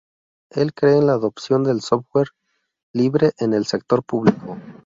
Él 0.49 0.73
cree 0.73 0.97
en 0.97 1.05
la 1.05 1.11
adopción 1.13 1.63
de 1.63 1.79
software 1.79 2.29
libre 2.91 3.33
en 3.37 3.53
el 3.53 3.67
sector 3.67 4.01
público. 4.03 4.57